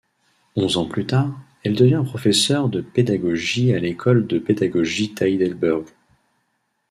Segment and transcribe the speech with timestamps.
[0.55, 1.31] Onze ans plus tard,
[1.63, 5.85] elle devient professeur de pédagogie à l'école de pédagogie d'Heidelberg.